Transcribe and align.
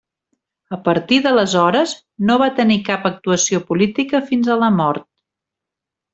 A 0.77 0.77
partir 0.85 1.19
d’aleshores, 1.25 1.93
no 2.31 2.37
va 2.43 2.47
tenir 2.61 2.79
cap 2.89 3.05
actuació 3.11 3.61
política 3.69 4.23
fins 4.33 4.51
a 4.55 4.57
la 4.65 4.71
mort. 4.81 5.07